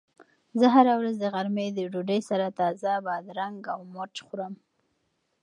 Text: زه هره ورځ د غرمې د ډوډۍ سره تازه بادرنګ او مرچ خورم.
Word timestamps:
زه 0.59 0.65
هره 0.75 0.93
ورځ 0.99 1.15
د 1.19 1.25
غرمې 1.33 1.67
د 1.73 1.79
ډوډۍ 1.91 2.21
سره 2.29 2.45
تازه 2.59 2.91
بادرنګ 3.05 3.59
او 3.73 3.79
مرچ 3.93 4.15
خورم. 4.27 4.53